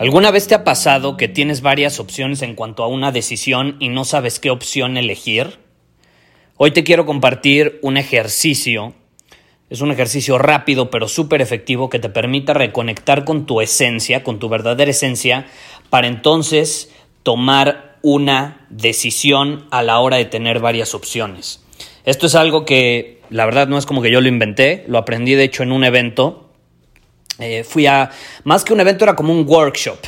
[0.00, 3.90] ¿Alguna vez te ha pasado que tienes varias opciones en cuanto a una decisión y
[3.90, 5.58] no sabes qué opción elegir?
[6.56, 8.94] Hoy te quiero compartir un ejercicio.
[9.68, 14.38] Es un ejercicio rápido pero súper efectivo que te permita reconectar con tu esencia, con
[14.38, 15.48] tu verdadera esencia,
[15.90, 16.90] para entonces
[17.22, 21.62] tomar una decisión a la hora de tener varias opciones.
[22.06, 25.34] Esto es algo que la verdad no es como que yo lo inventé, lo aprendí
[25.34, 26.49] de hecho en un evento
[27.40, 28.10] eh, fui a,
[28.44, 29.98] más que un evento, era como un workshop.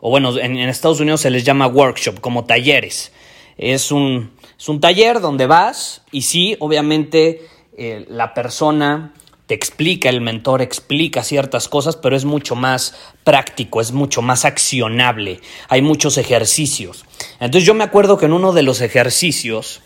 [0.00, 3.12] O bueno, en, Estados Unidos se les llama workshop, como talleres.
[3.56, 9.12] Es un, es un taller donde vas y sí, obviamente eh, la persona
[9.46, 14.44] te explica, el mentor explica ciertas cosas, pero es mucho más práctico, es mucho más
[14.44, 15.40] accionable.
[15.68, 17.06] Hay muchos ejercicios.
[17.40, 19.80] Entonces yo me acuerdo que en uno de los ejercicios,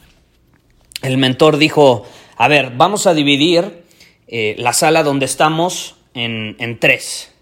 [1.03, 2.05] el mentor dijo,
[2.37, 3.85] a ver, vamos a dividir
[4.27, 7.33] eh, la sala donde estamos en, tres.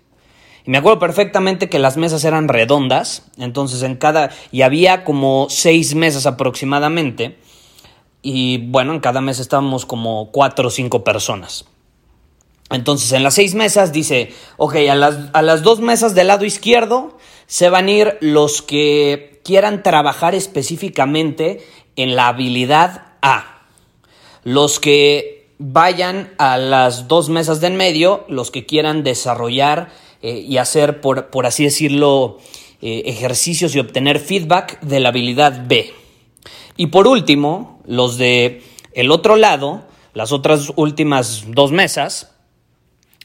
[0.64, 5.46] Y me acuerdo perfectamente que las mesas eran redondas, entonces en cada, y había como
[5.48, 7.38] seis mesas aproximadamente,
[8.22, 11.64] y bueno, en cada mesa estábamos como cuatro o cinco personas.
[12.70, 16.44] Entonces en las seis mesas dice, ok, a las, a las dos mesas del lado
[16.44, 23.62] izquierdo se van a ir los que quieran trabajar específicamente en la habilidad A.
[24.44, 29.90] Los que vayan a las dos mesas de en medio los que quieran desarrollar
[30.22, 32.38] eh, y hacer, por, así decirlo,
[32.80, 35.92] eh, ejercicios y obtener feedback de la habilidad B.
[36.78, 38.62] Y por último, los de
[38.94, 39.82] el otro lado,
[40.14, 42.32] las otras últimas dos mesas,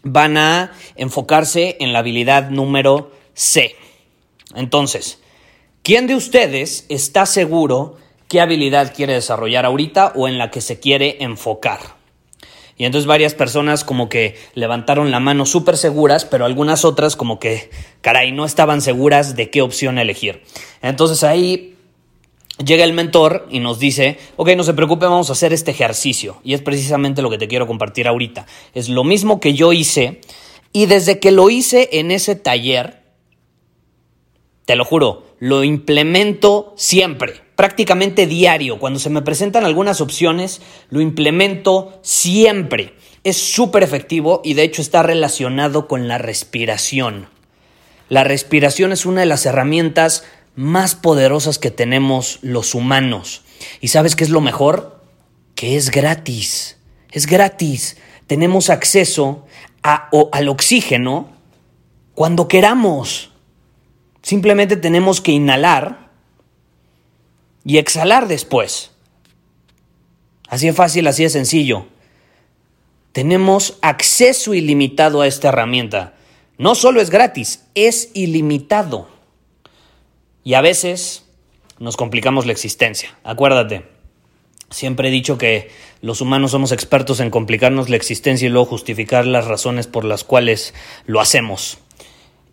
[0.04, 3.78] van a enfocarse en la habilidad número C.
[4.56, 5.20] Entonces,
[5.84, 7.96] ¿quién de ustedes está seguro
[8.28, 11.95] qué habilidad quiere desarrollar ahorita o en la que se quiere enfocar?
[12.78, 17.40] Y entonces varias personas como que levantaron la mano súper seguras, pero algunas otras como
[17.40, 17.70] que,
[18.02, 20.44] caray, no estaban seguras de qué opción elegir.
[20.82, 21.76] Entonces ahí
[22.64, 26.38] llega el mentor y nos dice, ok, no se preocupe, vamos a hacer este ejercicio.
[26.44, 28.46] Y es precisamente lo que te quiero compartir ahorita.
[28.74, 30.20] Es lo mismo que yo hice
[30.74, 33.05] y desde que lo hice en ese taller,
[34.66, 38.80] te lo juro, lo implemento siempre prácticamente diario.
[38.80, 42.94] Cuando se me presentan algunas opciones, lo implemento siempre.
[43.24, 47.28] Es súper efectivo y de hecho está relacionado con la respiración.
[48.08, 50.24] La respiración es una de las herramientas
[50.56, 53.42] más poderosas que tenemos los humanos.
[53.82, 55.02] ¿Y sabes qué es lo mejor?
[55.56, 56.78] Que es gratis.
[57.12, 57.98] Es gratis.
[58.28, 59.46] Tenemos acceso
[59.82, 61.30] al oxígeno
[62.14, 63.32] cuando queramos.
[64.26, 66.10] Simplemente tenemos que inhalar
[67.64, 68.90] y exhalar después.
[70.48, 71.86] Así es fácil, así es sencillo.
[73.12, 76.16] Tenemos acceso ilimitado a esta herramienta.
[76.58, 79.10] No solo es gratis, es ilimitado.
[80.44, 81.28] Y a veces
[81.78, 83.16] nos complicamos la existencia.
[83.24, 83.86] Acuérdate,
[84.72, 85.70] siempre he dicho que
[86.02, 90.24] los humanos somos expertos en complicarnos la existencia y luego justificar las razones por las
[90.24, 90.74] cuales
[91.06, 91.78] lo hacemos.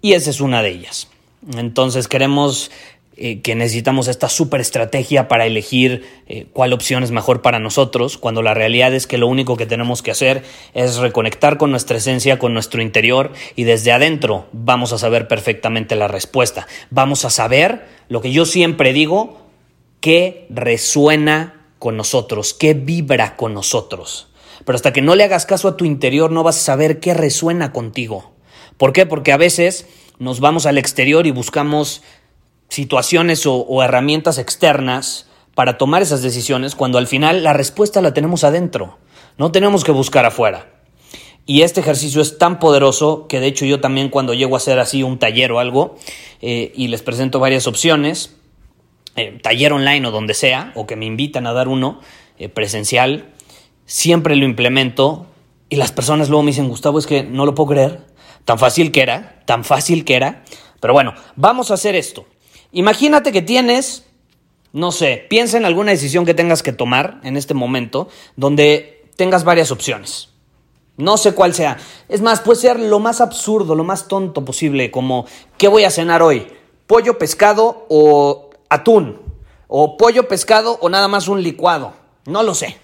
[0.02, 1.08] Y esa es una de ellas.
[1.56, 2.70] Entonces queremos
[3.14, 8.16] eh, que necesitamos esta super estrategia para elegir eh, cuál opción es mejor para nosotros,
[8.16, 11.98] cuando la realidad es que lo único que tenemos que hacer es reconectar con nuestra
[11.98, 16.66] esencia, con nuestro interior y desde adentro vamos a saber perfectamente la respuesta.
[16.88, 19.42] Vamos a saber lo que yo siempre digo,
[20.00, 24.28] que resuena con nosotros, que vibra con nosotros.
[24.64, 27.12] Pero hasta que no le hagas caso a tu interior no vas a saber qué
[27.12, 28.32] resuena contigo.
[28.78, 29.04] ¿Por qué?
[29.04, 29.86] Porque a veces
[30.22, 32.00] nos vamos al exterior y buscamos
[32.68, 35.26] situaciones o, herramientas externas
[35.56, 38.98] para tomar esas decisiones cuando al final la respuesta la tenemos adentro.
[39.36, 40.70] No tenemos que buscar afuera.
[41.44, 44.78] Y este ejercicio es tan poderoso que de hecho yo también cuando llego a hacer
[44.78, 45.96] así un taller o algo
[46.40, 48.36] eh, y les presento varias opciones,
[49.16, 52.00] eh, taller online o donde sea, o que me invitan a dar uno
[52.38, 53.32] eh, presencial,
[53.86, 55.26] siempre lo implemento
[55.68, 58.11] y las personas luego me dicen, Gustavo, es que no lo puedo creer,
[58.44, 60.44] tan fácil que era, tan fácil que era.
[60.80, 62.26] Pero bueno, vamos a hacer esto.
[62.72, 64.04] Imagínate que tienes,
[64.72, 69.44] no sé, piensa en alguna decisión que tengas que tomar en este momento, donde tengas
[69.44, 70.30] varias opciones.
[70.96, 71.78] No sé cuál sea.
[72.08, 75.90] Es más, puede ser lo más absurdo, lo más tonto posible, como ¿qué voy a
[75.90, 76.46] cenar hoy?
[76.86, 79.20] ¿Pollo, pescado o atún?
[79.68, 81.94] ¿O pollo, pescado o nada más un licuado?
[82.26, 82.76] No lo sé.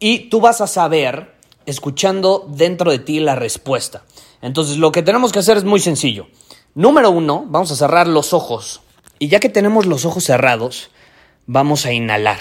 [0.00, 1.34] Y tú vas a saber
[1.66, 4.02] escuchando dentro de ti la respuesta.
[4.42, 6.28] Entonces lo que tenemos que hacer es muy sencillo.
[6.74, 8.82] Número uno, vamos a cerrar los ojos.
[9.18, 10.90] Y ya que tenemos los ojos cerrados,
[11.46, 12.38] vamos a inhalar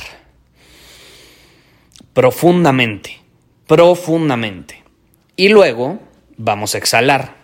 [2.14, 3.28] profundamente
[3.68, 4.84] profundamente.
[5.36, 6.00] Y luego
[6.38, 7.36] vamos a exhalar.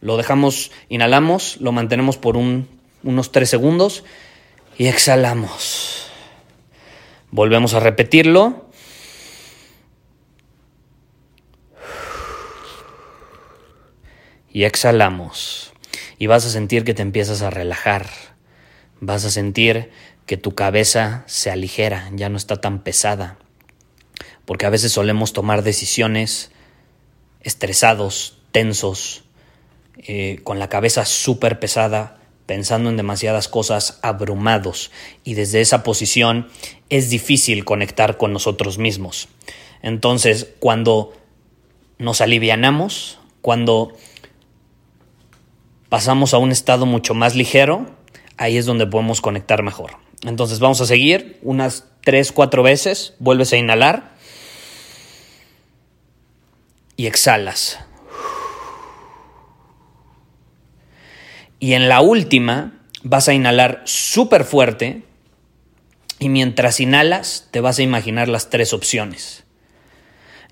[0.00, 4.04] Lo dejamos, inhalamos, lo mantenemos por unos 3 segundos
[4.76, 6.10] y exhalamos.
[7.30, 8.66] Volvemos a repetirlo.
[14.52, 15.72] Y exhalamos.
[16.18, 18.06] Y vas a sentir que te empiezas a relajar.
[19.00, 19.90] Vas a sentir
[20.26, 23.38] que tu cabeza se aligera, ya no está tan pesada
[24.44, 26.50] porque a veces solemos tomar decisiones
[27.40, 29.24] estresados, tensos,
[29.96, 34.90] eh, con la cabeza súper pesada, pensando en demasiadas cosas, abrumados,
[35.24, 36.48] y desde esa posición
[36.90, 39.28] es difícil conectar con nosotros mismos.
[39.80, 41.12] Entonces, cuando
[41.98, 43.96] nos alivianamos, cuando
[45.92, 47.84] pasamos a un estado mucho más ligero,
[48.38, 49.98] ahí es donde podemos conectar mejor.
[50.22, 54.14] Entonces vamos a seguir unas 3, 4 veces, vuelves a inhalar
[56.96, 57.78] y exhalas.
[61.58, 62.72] Y en la última
[63.02, 65.02] vas a inhalar súper fuerte
[66.18, 69.44] y mientras inhalas te vas a imaginar las tres opciones.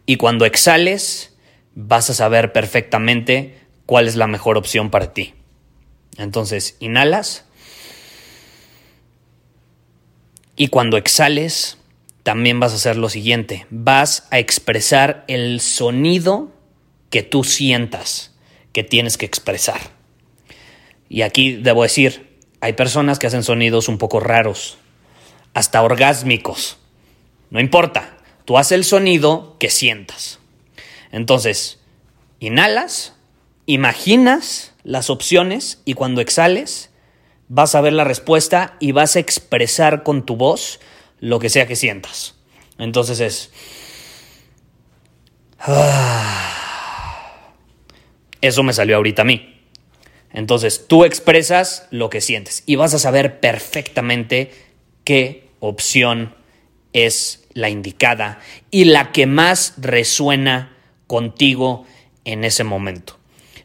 [0.05, 1.35] Y cuando exhales
[1.75, 3.60] vas a saber perfectamente
[3.91, 5.35] cuál es la mejor opción para ti.
[6.17, 7.45] Entonces, inhalas
[10.55, 11.77] y cuando exhales
[12.23, 16.53] también vas a hacer lo siguiente, vas a expresar el sonido
[17.11, 18.33] que tú sientas
[18.73, 19.81] que tienes que expresar.
[21.09, 24.79] Y aquí debo decir, hay personas que hacen sonidos un poco raros,
[25.53, 26.79] hasta orgásmicos.
[27.51, 30.39] No importa, tú haces el sonido que sientas.
[31.11, 31.81] Entonces,
[32.39, 33.17] inhalas,
[33.73, 36.91] imaginas las opciones y cuando exhales,
[37.49, 40.81] vas a ver la respuesta y vas a expresar con tu voz
[41.19, 42.35] lo que sea que sientas.
[42.79, 43.51] Entonces es...
[48.41, 49.61] Eso me salió ahorita a mí.
[50.33, 54.53] Entonces tú expresas lo que sientes y vas a saber perfectamente
[55.05, 56.35] qué opción
[56.93, 58.41] es la indicada
[58.71, 60.77] y la que más resuena
[61.07, 61.85] contigo
[62.25, 63.20] en ese momento.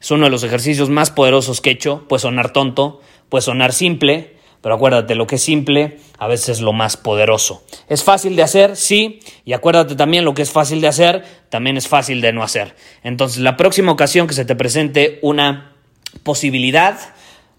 [0.05, 2.05] Es uno de los ejercicios más poderosos que he hecho.
[2.07, 6.61] Puede sonar tonto, puede sonar simple, pero acuérdate, lo que es simple a veces es
[6.61, 7.63] lo más poderoso.
[7.89, 8.75] ¿Es fácil de hacer?
[8.75, 9.19] Sí.
[9.45, 12.75] Y acuérdate también, lo que es fácil de hacer, también es fácil de no hacer.
[13.01, 15.73] Entonces, la próxima ocasión que se te presente una
[16.21, 16.99] posibilidad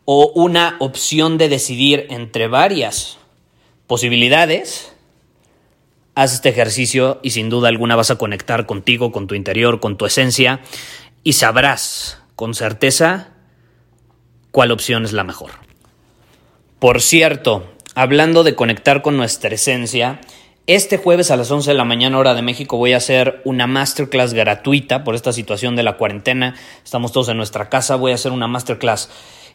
[0.05, 3.19] o una opción de decidir entre varias
[3.89, 4.93] posibilidades,
[6.15, 9.97] haz este ejercicio y sin duda alguna vas a conectar contigo, con tu interior, con
[9.97, 10.61] tu esencia
[11.25, 13.31] y sabrás con certeza
[14.53, 15.51] cuál opción es la mejor.
[16.79, 20.21] Por cierto, hablando de conectar con nuestra esencia,
[20.67, 23.67] este jueves a las 11 de la mañana hora de México voy a hacer una
[23.67, 26.55] masterclass gratuita por esta situación de la cuarentena.
[26.85, 27.97] Estamos todos en nuestra casa.
[27.97, 29.09] Voy a hacer una masterclass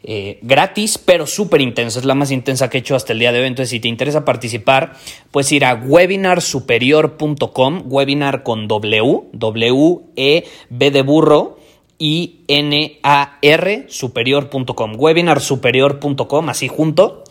[0.03, 2.00] eh, gratis, pero súper intensa.
[2.00, 3.47] Es la más intensa que he hecho hasta el día de hoy.
[3.47, 4.93] Entonces, si te interesa participar,
[5.29, 11.61] puedes ir a webinarsuperior.com, webinar con W, W-E, B de burro
[12.03, 17.24] I-N-A-R superior.com, webinarsuperior.com, así junto.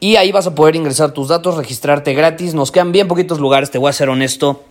[0.00, 2.54] Y ahí vas a poder ingresar tus datos, registrarte gratis.
[2.54, 4.64] Nos quedan bien poquitos lugares, te voy a ser honesto.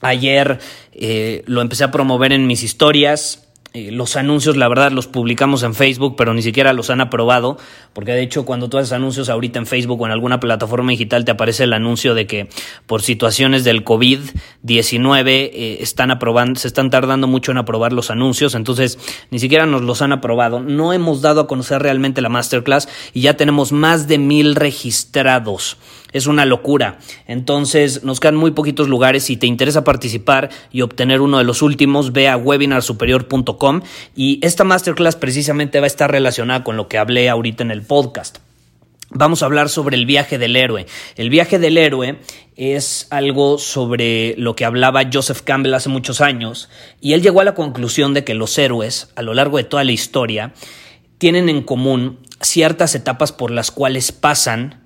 [0.00, 0.58] Ayer
[0.92, 3.51] eh, lo empecé a promover en mis historias.
[3.74, 7.56] Eh, los anuncios, la verdad, los publicamos en Facebook, pero ni siquiera los han aprobado,
[7.94, 11.24] porque de hecho cuando tú haces anuncios ahorita en Facebook o en alguna plataforma digital
[11.24, 12.50] te aparece el anuncio de que
[12.86, 18.54] por situaciones del COVID-19 eh, están aprobando, se están tardando mucho en aprobar los anuncios,
[18.54, 18.98] entonces
[19.30, 20.60] ni siquiera nos los han aprobado.
[20.60, 25.78] No hemos dado a conocer realmente la masterclass y ya tenemos más de mil registrados.
[26.12, 26.98] Es una locura.
[27.26, 29.24] Entonces nos quedan muy poquitos lugares.
[29.24, 33.80] Si te interesa participar y obtener uno de los últimos, ve a webinarsuperior.com
[34.14, 37.82] y esta masterclass precisamente va a estar relacionada con lo que hablé ahorita en el
[37.82, 38.38] podcast.
[39.14, 40.86] vamos a hablar sobre el viaje del héroe.
[41.16, 42.18] El viaje del héroe
[42.56, 46.68] es algo sobre lo que hablaba Joseph Campbell hace muchos años
[47.00, 49.84] y él llegó a la conclusión de que los héroes a lo largo de toda
[49.84, 50.54] la historia
[51.18, 54.81] tienen en común ciertas etapas por las cuales pasan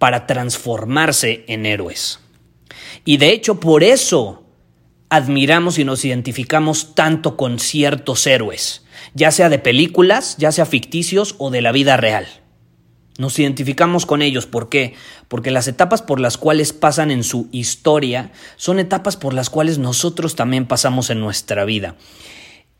[0.00, 2.20] para transformarse en héroes.
[3.04, 4.44] Y de hecho por eso
[5.10, 11.34] admiramos y nos identificamos tanto con ciertos héroes, ya sea de películas, ya sea ficticios
[11.36, 12.26] o de la vida real.
[13.18, 14.94] Nos identificamos con ellos, ¿por qué?
[15.28, 19.76] Porque las etapas por las cuales pasan en su historia son etapas por las cuales
[19.76, 21.96] nosotros también pasamos en nuestra vida.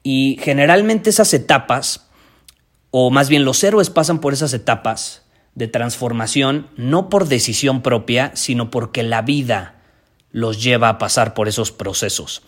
[0.03, 2.07] Y generalmente esas etapas,
[2.91, 5.25] o más bien los héroes pasan por esas etapas
[5.61, 9.77] de transformación no por decisión propia, sino porque la vida
[10.33, 12.43] los lleva a pasar por esos procesos.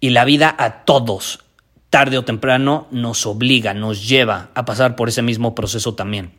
[0.00, 1.44] Y la vida a todos,
[1.88, 6.32] tarde o temprano, nos obliga, nos lleva a pasar por ese mismo proceso también.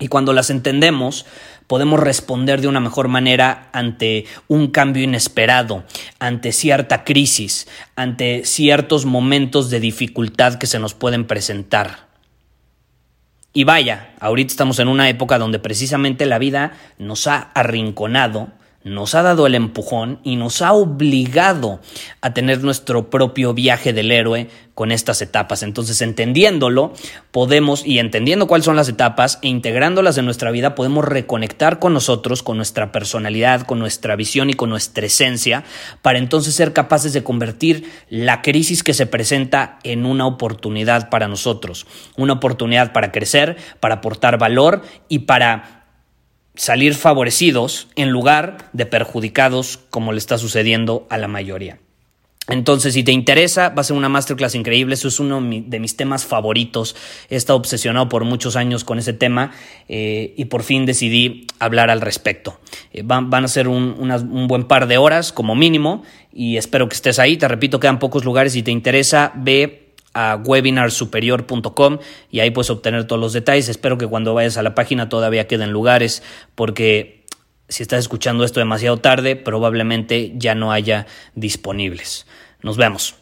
[0.00, 1.26] Y cuando las entendemos,
[1.66, 5.84] podemos responder de una mejor manera ante un cambio inesperado,
[6.18, 12.11] ante cierta crisis, ante ciertos momentos de dificultad que se nos pueden presentar.
[13.54, 18.48] Y vaya, ahorita estamos en una época donde precisamente la vida nos ha arrinconado
[18.84, 21.80] nos ha dado el empujón y nos ha obligado
[22.20, 25.62] a tener nuestro propio viaje del héroe con estas etapas.
[25.62, 26.92] Entonces, entendiéndolo,
[27.30, 31.92] podemos, y entendiendo cuáles son las etapas e integrándolas en nuestra vida, podemos reconectar con
[31.92, 35.64] nosotros, con nuestra personalidad, con nuestra visión y con nuestra esencia,
[36.00, 41.28] para entonces ser capaces de convertir la crisis que se presenta en una oportunidad para
[41.28, 41.86] nosotros,
[42.16, 45.81] una oportunidad para crecer, para aportar valor y para
[46.54, 51.78] salir favorecidos en lugar de perjudicados como le está sucediendo a la mayoría.
[52.48, 54.94] Entonces, si te interesa, va a ser una masterclass increíble.
[54.94, 56.96] Eso es uno de mis temas favoritos.
[57.30, 59.52] He estado obsesionado por muchos años con ese tema
[59.88, 62.58] eh, y por fin decidí hablar al respecto.
[62.92, 66.96] Eh, van, a ser un, un, buen par de horas como mínimo y espero que
[66.96, 67.36] estés ahí.
[67.36, 68.54] Te repito, quedan pocos lugares.
[68.54, 69.81] Si te interesa, ve
[70.14, 71.98] a webinarsuperior.com
[72.30, 73.68] y ahí puedes obtener todos los detalles.
[73.68, 76.22] Espero que cuando vayas a la página todavía queden lugares
[76.54, 77.24] porque
[77.68, 82.26] si estás escuchando esto demasiado tarde probablemente ya no haya disponibles.
[82.62, 83.21] Nos vemos.